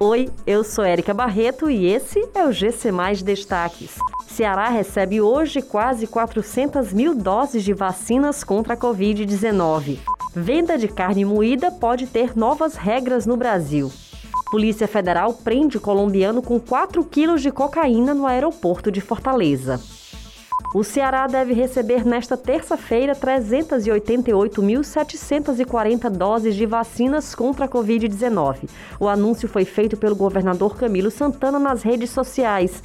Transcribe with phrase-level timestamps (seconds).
[0.00, 3.96] Oi, eu sou Érica Barreto e esse é o GC Mais Destaques.
[4.28, 9.98] Ceará recebe hoje quase 400 mil doses de vacinas contra a Covid-19.
[10.36, 13.90] Venda de carne moída pode ter novas regras no Brasil.
[14.52, 19.80] Polícia Federal prende colombiano com 4 quilos de cocaína no aeroporto de Fortaleza.
[20.74, 28.68] O Ceará deve receber nesta terça-feira 388.740 doses de vacinas contra a Covid-19.
[29.00, 32.82] O anúncio foi feito pelo governador Camilo Santana nas redes sociais.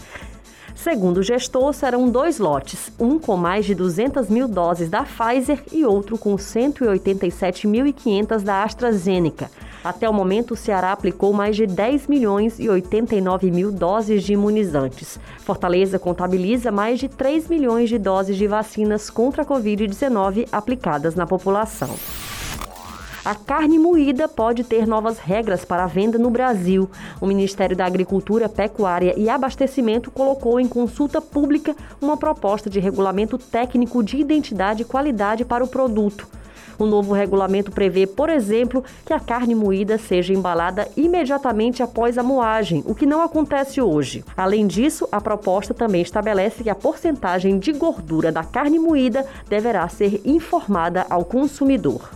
[0.73, 5.61] Segundo o gestor, serão dois lotes, um com mais de 200 mil doses da Pfizer
[5.71, 9.51] e outro com 187.500 da AstraZeneca.
[9.83, 14.31] Até o momento, o Ceará aplicou mais de 10 milhões e 89 mil doses de
[14.31, 15.19] imunizantes.
[15.39, 21.27] Fortaleza contabiliza mais de 3 milhões de doses de vacinas contra a Covid-19 aplicadas na
[21.27, 21.89] população.
[23.25, 26.89] A carne moída pode ter novas regras para a venda no Brasil.
[27.21, 33.37] O Ministério da Agricultura, Pecuária e Abastecimento colocou em consulta pública uma proposta de regulamento
[33.37, 36.27] técnico de identidade e qualidade para o produto.
[36.77, 42.23] O novo regulamento prevê, por exemplo, que a carne moída seja embalada imediatamente após a
[42.23, 44.23] moagem, o que não acontece hoje.
[44.35, 49.87] Além disso, a proposta também estabelece que a porcentagem de gordura da carne moída deverá
[49.87, 52.09] ser informada ao consumidor.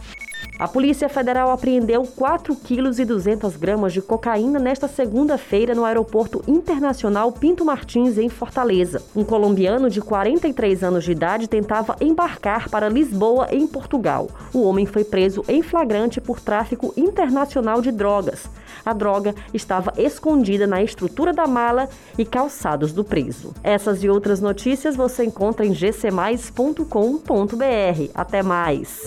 [0.59, 6.43] A Polícia Federal apreendeu 4 quilos e 200 gramas de cocaína nesta segunda-feira no Aeroporto
[6.47, 9.03] Internacional Pinto Martins, em Fortaleza.
[9.15, 14.29] Um colombiano de 43 anos de idade tentava embarcar para Lisboa, em Portugal.
[14.51, 18.49] O homem foi preso em flagrante por tráfico internacional de drogas.
[18.83, 23.53] A droga estava escondida na estrutura da mala e calçados do preso.
[23.63, 26.81] Essas e outras notícias você encontra em gcmais.com.br.
[28.15, 29.03] Até mais!